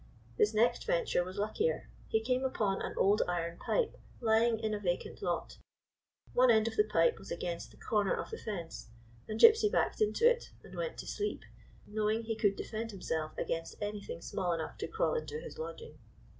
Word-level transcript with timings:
His 0.35 0.51
next 0.51 0.85
venture 0.87 1.23
was 1.23 1.37
luckier. 1.37 1.87
He 2.07 2.21
came 2.23 2.43
upon 2.43 2.81
an 2.81 2.95
old 2.97 3.21
iron 3.27 3.59
pipe 3.59 3.97
lying 4.19 4.57
in 4.59 4.73
a 4.73 4.79
vacant 4.79 5.21
lot. 5.21 5.59
One 6.33 6.49
end 6.49 6.67
of 6.67 6.75
the 6.75 6.85
pipe 6.85 7.19
was 7.19 7.29
against 7.29 7.69
the 7.69 7.77
corner 7.77 8.15
of 8.19 8.31
the 8.31 8.39
fence, 8.39 8.89
and 9.27 9.39
Gypsy 9.39 9.71
backed 9.71 10.01
into 10.01 10.27
it, 10.27 10.53
and 10.63 10.73
went 10.75 10.97
to 10.97 11.05
sleep, 11.05 11.43
knowing 11.85 12.23
he 12.23 12.35
could 12.35 12.55
defend 12.55 12.89
himself 12.89 13.37
against 13.37 13.75
any 13.79 14.01
thing 14.01 14.21
small 14.23 14.53
enough 14.53 14.75
to 14.79 14.87
crawl 14.87 15.13
into 15.13 15.39
his 15.39 15.59
lodging. 15.59 15.99